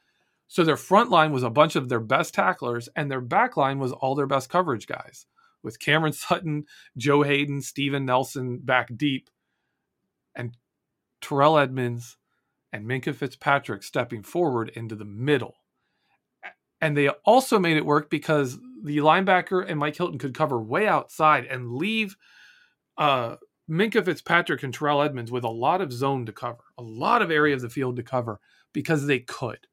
[0.49, 3.79] so their front line was a bunch of their best tacklers and their back line
[3.79, 5.27] was all their best coverage guys
[5.62, 6.64] with Cameron Sutton,
[6.96, 9.31] Joe Haden, Steven Nelson back deep,
[10.35, 10.57] and
[11.20, 12.16] Terrell Edmunds
[12.73, 15.57] and Minkah Fitzpatrick stepping forward into the middle.
[16.81, 20.87] And they also made it work because the linebacker and Mike Hilton could cover way
[20.87, 22.16] outside and leave
[22.97, 23.37] uh,
[23.71, 27.31] Minkah Fitzpatrick and Terrell Edmunds with a lot of zone to cover, a lot of
[27.31, 28.40] area of the field to cover
[28.73, 29.66] because they could.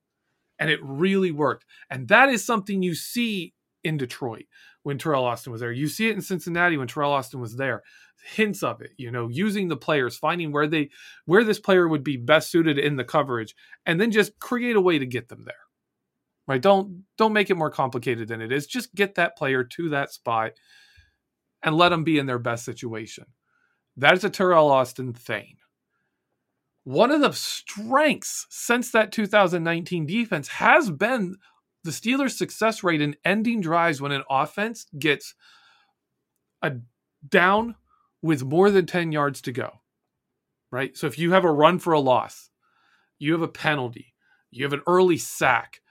[0.59, 1.65] And it really worked.
[1.89, 4.45] And that is something you see in Detroit
[4.83, 5.71] when Teryl Austin was there.
[5.71, 7.83] You see it in Cincinnati when Teryl Austin was there.
[8.33, 10.89] Hints of it, you know, using the players, finding where they
[11.25, 14.81] where this player would be best suited in the coverage, and then just create a
[14.81, 15.66] way to get them there.
[16.47, 16.61] Right?
[16.61, 18.67] Don't don't make it more complicated than it is.
[18.67, 20.53] Just get that player to that spot
[21.61, 23.25] and let them be in their best situation.
[23.97, 25.57] That is a Teryl Austin thing.
[26.83, 31.35] One of the strengths since that 2019 defense has been
[31.83, 35.35] the Steelers' success rate in ending drives when an offense gets
[36.61, 36.73] a
[37.27, 37.75] down
[38.21, 39.81] with more than 10 yards to go,
[40.71, 40.95] right?
[40.95, 42.49] So if you have a run for a loss,
[43.19, 44.13] you have a penalty,
[44.51, 45.81] you have an early sack,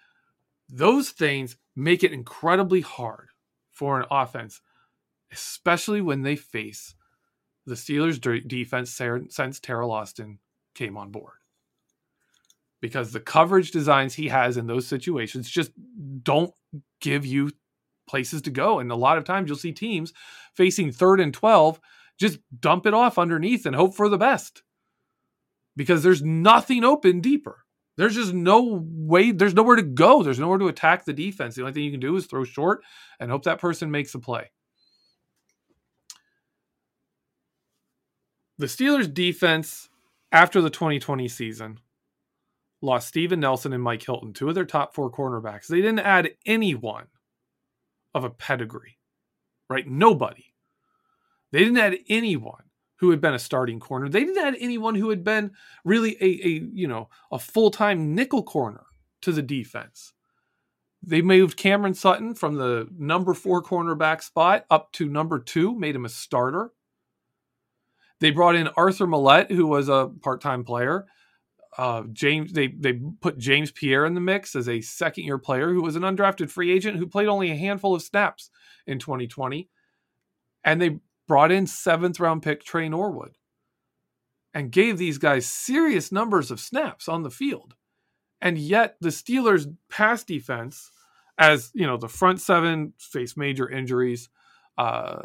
[0.69, 3.29] those things make it incredibly hard
[3.73, 4.61] for an offense,
[5.33, 6.95] especially when they face
[7.67, 10.39] the Steelers' defense since Teryl Austin
[10.75, 11.35] came on board
[12.81, 15.73] because the coverage designs he has in those situations just
[16.23, 16.53] don't
[17.01, 17.51] give you
[18.09, 18.79] places to go.
[18.79, 20.13] And a lot of times you'll see teams
[20.55, 21.81] facing third and 12
[22.19, 24.63] just dump it off underneath and hope for the best
[25.77, 27.66] because there's nothing open deeper.
[27.97, 30.23] There's just no way, there's nowhere to go.
[30.23, 31.55] There's nowhere to attack the defense.
[31.55, 32.83] The only thing you can do is throw short
[33.19, 34.51] and hope that person makes a play.
[38.59, 39.89] The Steelers' defense
[40.33, 41.79] after the 2020 season
[42.83, 45.67] lost Steven Nelson and Mike Hilton, two of their top four cornerbacks.
[45.67, 47.07] They didn't add anyone
[48.15, 48.99] of a pedigree,
[49.69, 49.87] right?
[49.87, 50.45] Nobody.
[51.53, 52.65] They didn't add anyone
[52.99, 54.09] who had been a starting corner.
[54.09, 55.53] They didn't add anyone who had been
[55.85, 58.85] really a, a you know a full time nickel corner
[59.23, 60.13] to the defense.
[61.03, 65.95] They moved Cameron Sutton from the number four cornerback spot up to number two, made
[65.95, 66.73] him a starter.
[68.19, 71.07] They brought in Arthur Maulet, who was a part-time player.
[71.77, 75.83] Uh, James, they they put James Pierre in the mix as a second-year player who
[75.83, 78.51] was an undrafted free agent who played only a handful of snaps
[78.87, 79.69] in 2020,
[80.65, 83.37] and they brought in seventh-round pick Tre Norwood,
[84.55, 87.75] and gave these guys serious numbers of snaps on the field,
[88.41, 90.91] and yet the Steelers' pass defense,
[91.39, 94.29] as you know, the front seven faced major injuries.
[94.79, 95.23] Uh,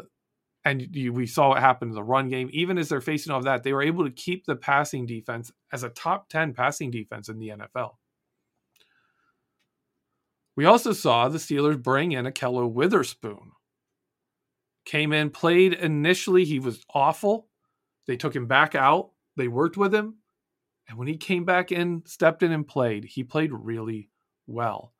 [0.64, 2.48] and you, we saw what happened in the run game.
[2.52, 5.82] Even as they're facing off that, they were able to keep the passing defense as
[5.82, 7.94] a top 10 passing defense in the NFL.
[10.54, 13.52] We also saw the Steelers bring in Ahkello Witherspoon.
[14.84, 17.48] Came in, played initially, he was awful.
[18.06, 20.16] They took him back out, they worked with him.
[20.88, 24.10] And when he came back in, stepped in and played, he played really
[24.46, 24.92] well.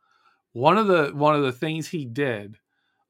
[0.52, 2.58] One of the one of the things he did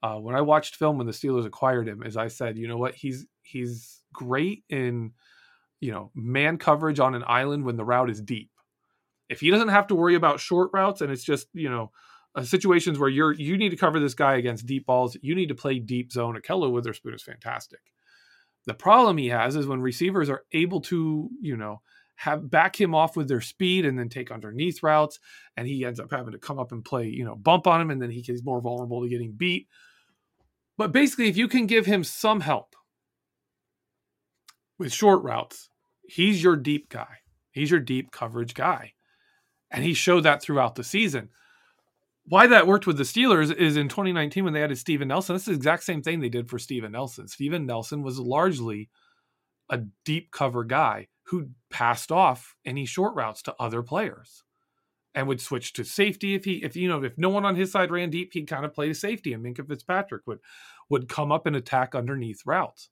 [0.03, 2.77] uh, when I watched film when the Steelers acquired him, is I said, you know
[2.77, 5.13] what, he's he's great in
[5.81, 8.51] you know man coverage on an island when the route is deep.
[9.29, 11.93] If he doesn't have to worry about short routes and it's just you know
[12.35, 15.49] uh, situations where you're you need to cover this guy against deep balls, you need
[15.49, 16.41] to play deep zone.
[16.41, 17.81] Ahkello Witherspoon is fantastic.
[18.67, 21.81] The problem he has is when receivers are able to you know
[22.17, 25.19] have back him off with their speed and then take underneath routes,
[25.57, 27.91] and he ends up having to come up and play you know bump on him,
[27.91, 29.67] and then he gets more vulnerable to getting beat
[30.79, 32.75] but basically, if you can give him some help
[34.79, 35.69] with short routes,
[36.09, 37.19] he's your deep guy.
[37.51, 38.95] He's your deep coverage guy.
[39.71, 41.29] And he showed that throughout the season.
[42.25, 45.35] Why that worked with the Steelers is in 2019 when they added Steven Nelson.
[45.35, 47.27] That's the exact same thing they did for Steven Nelson.
[47.27, 48.89] Steven Nelson was largely
[49.69, 54.45] a deep cover guy who passed off any short routes to other players
[55.15, 57.73] and would switch to safety if he if you know if no one on his
[57.73, 60.41] side ran deep, he'd kind of play a safety, and Minkah Fitzpatrick would
[60.89, 62.91] would come up and attack underneath routes.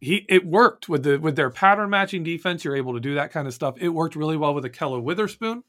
[0.00, 2.64] He it worked with the with their pattern matching defense.
[2.64, 3.76] You're able to do that kind of stuff.
[3.80, 5.62] It worked really well with Ahkello Witherspoon.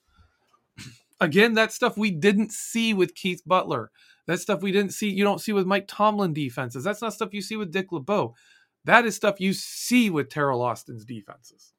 [1.23, 3.91] Again, that stuff we didn't see with Keith Butler.
[4.27, 5.09] That stuff we didn't see.
[5.09, 6.83] You don't see with Mike Tomlin defenses.
[6.83, 8.35] That's not stuff you see with Dick LeBeau.
[8.83, 11.71] That is stuff you see with Teryl Austin's defenses.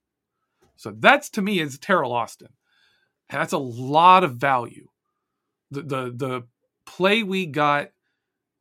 [0.76, 2.48] So that's to me is Teryl Austin.
[3.28, 4.88] And that's a lot of value.
[5.70, 6.42] The, the the
[6.86, 7.90] play we got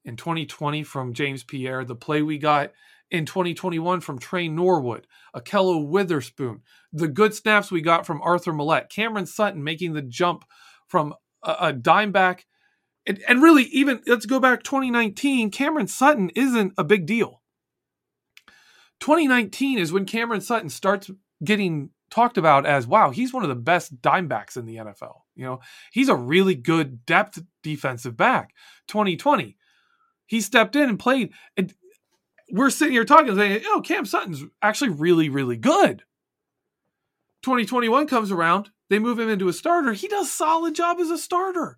[0.04, 2.74] in 2020 from James Pierre, the play we got
[3.10, 8.90] in 2021 from Tre Norwood, Ahkello Witherspoon, the good snaps we got from Arthur Maulet,
[8.90, 10.44] Cameron Sutton making the jump
[10.94, 12.46] from a, a dime back.
[13.08, 17.42] And, and really, even let's go back 2019, Cameron Sutton isn't a big deal.
[19.00, 21.10] 2019 is when Cameron Sutton starts
[21.44, 25.22] getting talked about as wow, he's one of the best dime backs in the NFL.
[25.36, 28.52] You know, he's a really good depth defensive back.
[28.88, 29.58] 2020,
[30.28, 31.34] he stepped in and played.
[31.58, 31.74] And
[32.52, 36.04] we're sitting here talking, saying, "Oh, Cam Sutton's actually really, really good."
[37.42, 39.94] 2021 comes around, they move him into a starter.
[39.94, 41.78] He does solid job as a starter.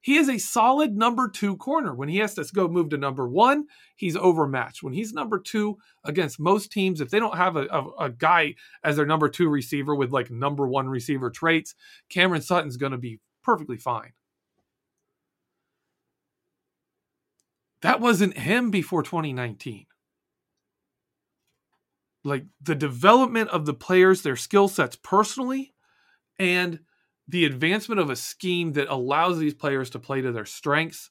[0.00, 1.94] He is a solid number two corner.
[1.94, 4.82] When he has to go move to number one, he's overmatched.
[4.82, 8.54] When he's number two against most teams, if they don't have a, a, a guy
[8.84, 11.74] as their number two receiver with like number one receiver traits,
[12.08, 14.12] Cameron Sutton's going to be perfectly fine.
[17.82, 19.86] That wasn't him before 2019.
[22.24, 25.74] Like the development of the players, their skill sets personally,
[26.38, 26.80] and
[27.26, 31.10] the advancement of a scheme that allows these players to play to their strengths.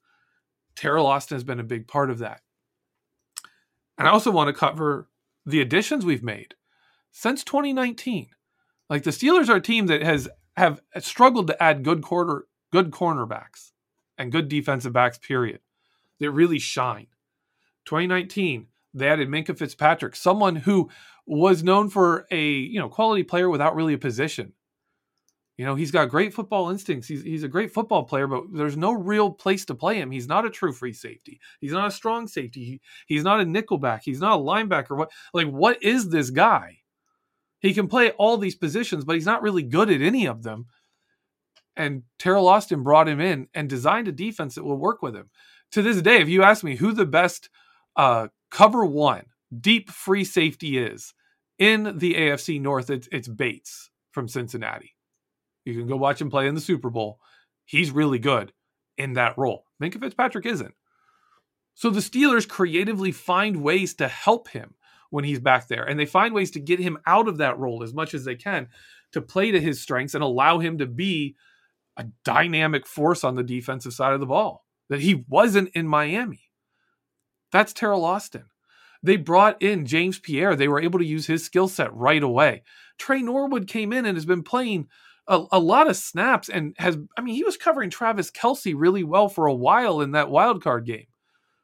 [0.76, 2.42] Teryl Austin has been a big part of that.
[3.98, 5.10] And I also want to cover
[5.46, 6.56] the additions we've made
[7.12, 8.30] since 2019.
[8.90, 12.92] Like the Steelers are a team that has have struggled to add good quarter good
[12.92, 13.72] cornerbacks
[14.18, 15.60] and good defensive backs, period.
[16.20, 17.08] That really shine.
[17.86, 20.90] 2019, they added Minkah Fitzpatrick, someone who
[21.26, 24.54] was known for a you know quality player without really a position.
[25.58, 27.08] You know, he's got great football instincts.
[27.08, 30.12] He's, he's a great football player, but there's no real place to play him.
[30.12, 31.40] He's not a true free safety.
[31.60, 32.64] He's not a strong safety.
[32.64, 34.02] He, he's not a nickelback.
[34.04, 34.96] He's not a linebacker.
[34.96, 36.78] What like what is this guy?
[37.60, 40.68] He can play all these positions, but he's not really good at any of them.
[41.76, 45.30] And Teryl Austin brought him in and designed a defense that will work with him.
[45.72, 47.50] To this day, if you ask me who the best
[47.96, 49.26] uh, cover one
[49.60, 51.14] deep free safety is
[51.58, 54.97] in the AFC North, it's, it's Bates from Cincinnati.
[55.68, 57.20] You can go watch him play in the Super Bowl.
[57.66, 58.54] He's really good
[58.98, 59.66] in that role.
[59.82, 60.74] Minkah Fitzpatrick isn't.
[61.74, 64.76] So the Steelers creatively find ways to help him
[65.10, 67.84] when he's back there, and they find ways to get him out of that role
[67.84, 68.68] as much as they can
[69.12, 71.36] to play to his strengths and allow him to be
[71.98, 76.52] a dynamic force on the defensive side of the ball that he wasn't in Miami.
[77.52, 78.46] That's Teryl Austin.
[79.04, 80.56] They brought in James Pierre.
[80.56, 82.64] They were able to use his skill set right away.
[82.98, 84.88] Tre Norwood came in and has been playing
[85.28, 89.04] a, a, lot of snaps and has, I mean, he was covering Travis Kelce really
[89.04, 91.08] well for a while in that wild card game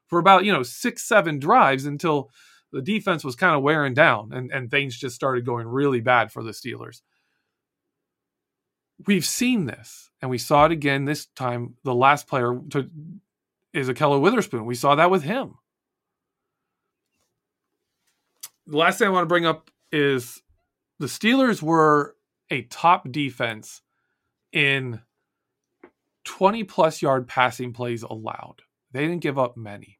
[0.07, 2.29] for about, you know, six, seven drives until
[2.71, 6.31] the defense was kind of wearing down and, and things just started going really bad
[6.31, 7.01] for the Steelers.
[9.05, 11.75] We've seen this and we saw it again this time.
[11.83, 12.89] The last player to,
[13.73, 14.65] is Ahkello Witherspoon.
[14.65, 15.55] We saw that with him.
[18.67, 20.41] The last thing I want to bring up is
[20.99, 22.12] the Steelers were
[22.49, 23.81] a top defense
[24.51, 25.01] in
[26.25, 28.61] 20 plus yard passing plays allowed.
[28.91, 29.99] They didn't give up many.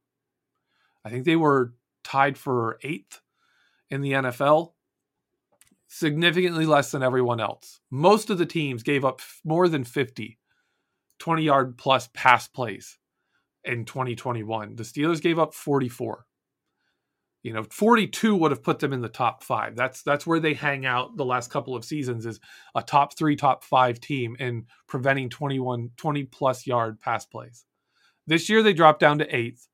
[1.03, 1.73] I think they were
[2.03, 3.21] tied for eighth
[3.89, 4.73] in the NFL,
[5.87, 7.81] significantly less than everyone else.
[7.91, 10.39] Most of the teams gave up more than 50
[11.19, 12.97] 20 yard plus pass plays
[13.63, 14.75] in 2021.
[14.75, 16.25] The Steelers gave up 44
[17.43, 19.75] you know 42 would have put them in the top five.
[19.75, 22.39] That's that's where they hang out the last couple of seasons is
[22.73, 27.65] a top three top five team in preventing 21 20 plus yard pass plays.
[28.25, 29.67] This year they dropped down to eighth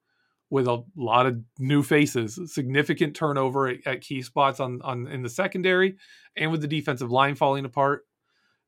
[0.49, 5.21] with a lot of new faces significant turnover at, at key spots on, on in
[5.21, 5.95] the secondary
[6.35, 8.05] and with the defensive line falling apart.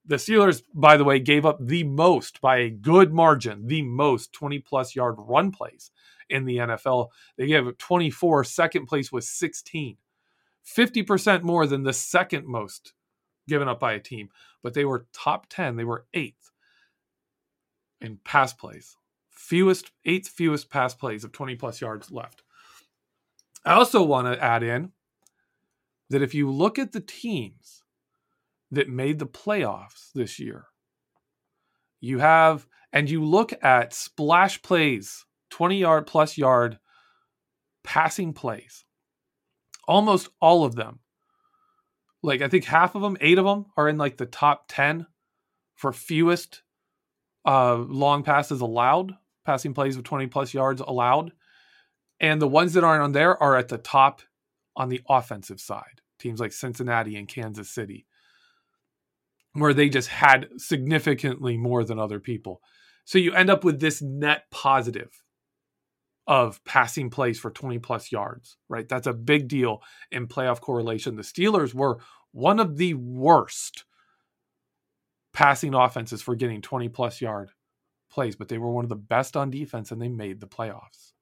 [0.06, 4.34] The Steelers, by the way, gave up the most by a good margin, the most
[4.34, 5.92] 20 plus yard run plays
[6.32, 7.10] in the NFL.
[7.38, 8.44] They gave 24.
[8.44, 9.98] Second place was 16.
[10.66, 12.94] 50% more than the second most
[13.48, 14.30] given up by a team.
[14.64, 15.76] But they were top 10.
[15.76, 16.52] They were eighth
[18.00, 18.98] in pass plays.
[19.30, 22.44] Fewest, eighth fewest pass plays of 20 plus yards left.
[23.66, 24.92] I also want to add in
[26.10, 27.84] that if you look at the teams
[28.72, 30.66] that made the playoffs this year,
[32.00, 36.80] you have, and you look at splash plays 20 yard plus yard
[37.84, 38.86] passing plays.
[39.88, 41.00] Almost all of them.
[42.24, 45.06] Like I think half of them, eight of them are in like the top 10
[45.76, 46.62] for fewest
[47.46, 49.14] uh, long passes allowed,
[49.46, 51.32] passing plays of 20 plus yards allowed.
[52.20, 54.22] And the ones that aren't on there are at the top
[54.76, 56.02] on the offensive side.
[56.20, 58.06] Teams like Cincinnati and Kansas City,
[59.54, 62.62] where they just had significantly more than other people.
[63.06, 65.21] So you end up with this net positive
[66.28, 68.88] of passing plays for 20 plus yards, right?
[68.88, 71.16] That's a big deal in playoff correlation.
[71.16, 72.00] The Steelers were
[72.32, 73.86] one of the worst
[75.34, 77.50] passing offenses for getting 20 plus yard
[78.10, 81.14] plays, but they were one of the best on defense and they made the playoffs.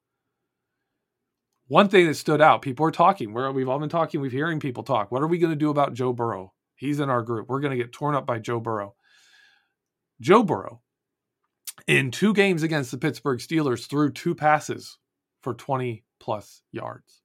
[1.68, 3.32] One thing that stood out, people are talking.
[3.32, 5.12] We're, we've all been talking, we've hearing people talk.
[5.12, 6.54] What are we going to do about Joe Burrow?
[6.76, 7.48] He's in our group.
[7.48, 8.96] We're going to get torn up by Joe Burrow.
[10.20, 10.82] Joe Burrow
[11.88, 14.98] in two games against the Pittsburgh Steelers threw two passes
[15.42, 17.22] for 20 plus yards.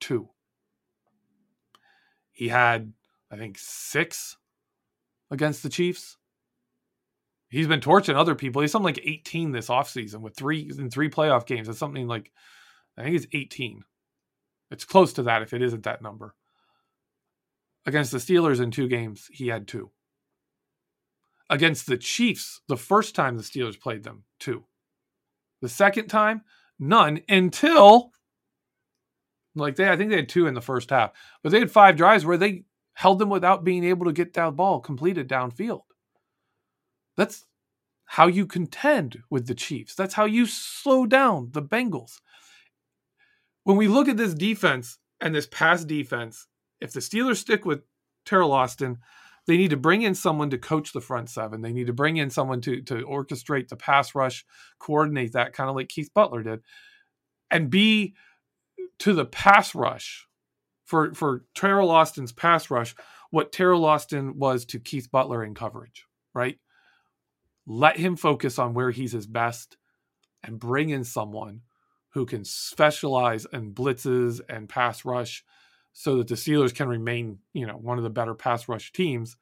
[0.00, 0.30] Two.
[2.32, 2.92] He had,
[3.30, 4.36] I think, six
[5.30, 6.16] against the Chiefs.
[7.48, 8.62] He's been torching other people.
[8.62, 11.68] He's something like 18 this offseason with three in three playoff games.
[11.68, 12.32] It's something like
[12.98, 13.84] I think it's 18.
[14.70, 16.34] It's close to that if it isn't that number.
[17.86, 19.90] Against the Steelers in two games, he had two
[21.54, 24.64] against the Chiefs the first time the Steelers played them, two.
[25.62, 26.42] The second time,
[26.80, 28.10] none until
[29.54, 31.96] like they I think they had two in the first half, but they had five
[31.96, 35.82] drives where they held them without being able to get that ball completed downfield.
[37.16, 37.46] That's
[38.04, 39.94] how you contend with the Chiefs.
[39.94, 42.20] That's how you slow down the Bengals.
[43.62, 46.48] When we look at this defense and this pass defense,
[46.80, 47.82] if the Steelers stick with
[48.26, 48.98] Teryl Austin,
[49.46, 51.62] they need to bring in someone to coach the front seven.
[51.62, 54.44] They need to bring in someone to to orchestrate the pass rush,
[54.78, 56.60] coordinate that kind of like Keith Butler did,
[57.50, 58.14] and be
[59.00, 60.26] to the pass rush
[60.84, 62.94] for for Teryl Austin's pass rush
[63.30, 66.58] what Teryl Austin was to Keith Butler in coverage, right?
[67.66, 69.76] Let him focus on where he's his best
[70.44, 71.62] and bring in someone
[72.10, 75.42] who can specialize in blitzes and pass rush
[75.94, 79.36] so that the Steelers can remain, you know, one of the better pass rush teams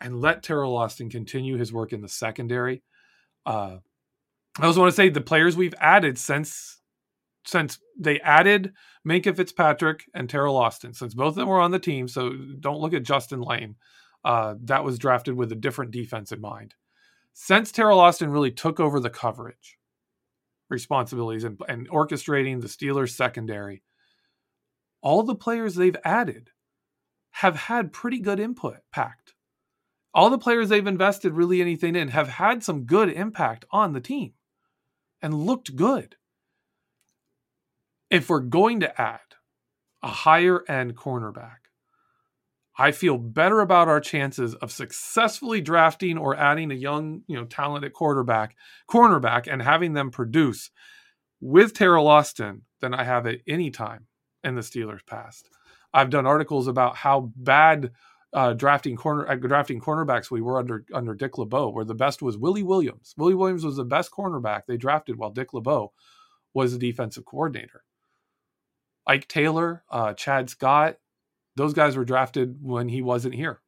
[0.00, 2.82] and let Teryl Austin continue his work in the secondary.
[3.44, 3.78] Uh,
[4.60, 6.78] I also want to say the players we've added since
[7.44, 8.72] since they added
[9.08, 12.06] Minkah Fitzpatrick and Teryl Austin, since both of them were on the team.
[12.06, 13.74] So don't look at Justin Layne.
[14.24, 16.74] Uh, that was drafted with a different defense in mind.
[17.32, 19.78] Since Teryl Austin really took over the coverage
[20.68, 23.82] responsibilities and, and orchestrating the Steelers secondary,
[25.02, 26.50] all the players they've added
[27.32, 29.34] have had pretty good input packed.
[30.14, 34.00] All the players they've invested really anything in have had some good impact on the
[34.00, 34.34] team
[35.22, 36.16] and looked good.
[38.10, 39.20] if we're going to add
[40.02, 41.56] a higher end cornerback,
[42.78, 47.44] I feel better about our chances of successfully drafting or adding a young, you know,
[47.46, 48.54] talented quarterback,
[48.90, 50.70] cornerback, and having them produce
[51.40, 54.06] with Teryl Austin than I have at any time
[54.44, 55.48] in the Steelers' past.
[55.94, 57.92] I've done articles about how bad
[58.32, 62.22] uh, drafting corner uh, drafting cornerbacks we were under under Dick LeBeau, where the best
[62.22, 63.14] was Willie Williams.
[63.16, 65.92] Willie Williams was the best cornerback they drafted, while Dick LeBeau
[66.54, 67.84] was the defensive coordinator.
[69.06, 70.96] Ike Taylor, uh, Chad Scott,
[71.56, 73.60] those guys were drafted when he wasn't here.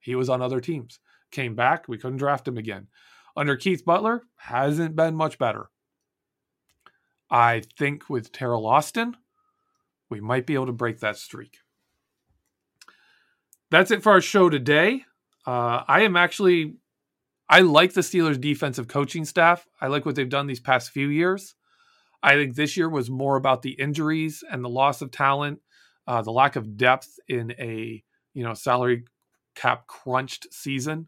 [0.00, 0.98] He was on other teams.
[1.30, 2.88] Came back, we couldn't draft him again.
[3.36, 5.70] Under Keith Butler, hasn't been much better.
[7.30, 9.16] I think with Teryl Austin,
[10.12, 11.58] we might be able to break that streak.
[13.70, 15.04] That's it for our show today.
[15.46, 16.74] Uh, I am actually,
[17.48, 19.66] I like the Steelers' defensive coaching staff.
[19.80, 21.54] I like what they've done these past few years.
[22.22, 25.60] I think this year was more about the injuries and the loss of talent,
[26.06, 28.04] uh, the lack of depth in a
[28.34, 29.04] you know salary
[29.54, 31.06] cap crunched season.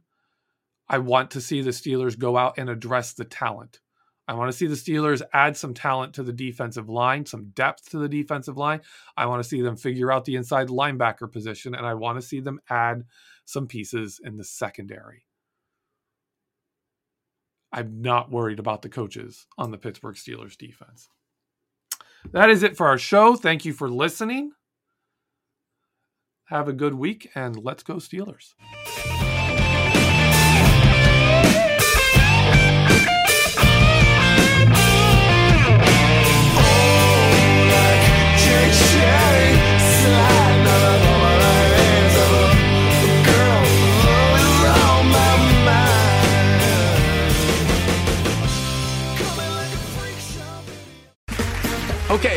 [0.89, 3.81] I want to see the Steelers go out and address the talent.
[4.27, 7.91] I want to see the Steelers add some talent to the defensive line, some depth
[7.91, 8.81] to the defensive line.
[9.17, 12.27] I want to see them figure out the inside linebacker position, and I want to
[12.27, 13.05] see them add
[13.45, 15.27] some pieces in the secondary.
[17.71, 21.09] I'm not worried about the coaches on the Pittsburgh Steelers defense.
[22.33, 23.37] That is it for our show.
[23.37, 24.53] Thank you for listening.
[26.47, 28.55] Have a good week, and let's go, Steelers.